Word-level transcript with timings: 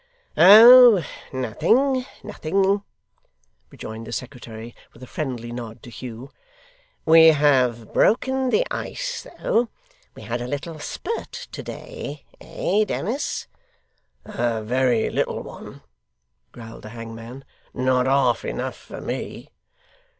'Oh, 0.35 1.03
nothing, 1.31 2.07
nothing,' 2.23 2.81
rejoined 3.69 4.07
the 4.07 4.11
secretary, 4.11 4.75
with 4.93 5.03
a 5.03 5.05
friendly 5.05 5.51
nod 5.51 5.83
to 5.83 5.91
Hugh. 5.91 6.31
'We 7.05 7.27
have 7.27 7.93
broken 7.93 8.49
the 8.49 8.65
ice, 8.73 9.27
though. 9.39 9.69
We 10.15 10.23
had 10.23 10.41
a 10.41 10.47
little 10.47 10.79
spurt 10.79 11.33
to 11.51 11.61
day 11.61 12.25
eh, 12.41 12.83
Dennis?' 12.83 13.45
'A 14.25 14.63
very 14.63 15.11
little 15.11 15.43
one,' 15.43 15.83
growled 16.51 16.81
the 16.81 16.89
hangman. 16.89 17.45
'Not 17.71 18.07
half 18.07 18.43
enough 18.43 18.77
for 18.77 19.01
me. 19.01 19.51